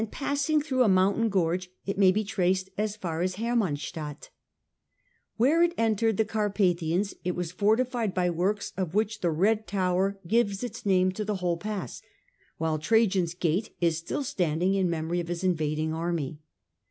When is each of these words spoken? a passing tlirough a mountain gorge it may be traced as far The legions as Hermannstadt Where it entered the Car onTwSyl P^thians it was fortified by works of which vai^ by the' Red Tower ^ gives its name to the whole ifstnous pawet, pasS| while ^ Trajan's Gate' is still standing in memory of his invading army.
a 0.01 0.05
passing 0.07 0.59
tlirough 0.59 0.85
a 0.85 0.89
mountain 0.89 1.29
gorge 1.29 1.69
it 1.85 1.95
may 1.95 2.11
be 2.11 2.23
traced 2.23 2.71
as 2.75 2.95
far 2.95 3.19
The 3.19 3.25
legions 3.25 3.35
as 3.35 3.39
Hermannstadt 3.45 4.29
Where 5.37 5.61
it 5.61 5.75
entered 5.77 6.17
the 6.17 6.25
Car 6.25 6.49
onTwSyl 6.49 6.75
P^thians 6.79 7.13
it 7.23 7.35
was 7.35 7.51
fortified 7.51 8.15
by 8.15 8.31
works 8.31 8.73
of 8.75 8.95
which 8.95 9.17
vai^ 9.19 9.21
by 9.21 9.27
the' 9.27 9.31
Red 9.39 9.67
Tower 9.67 10.19
^ 10.25 10.27
gives 10.27 10.63
its 10.63 10.87
name 10.87 11.11
to 11.11 11.23
the 11.23 11.35
whole 11.35 11.55
ifstnous 11.59 11.83
pawet, 11.83 11.83
pasS| 11.83 12.01
while 12.57 12.79
^ 12.79 12.81
Trajan's 12.81 13.35
Gate' 13.35 13.75
is 13.79 13.99
still 13.99 14.23
standing 14.23 14.73
in 14.73 14.89
memory 14.89 15.19
of 15.19 15.27
his 15.27 15.43
invading 15.43 15.93
army. 15.93 16.39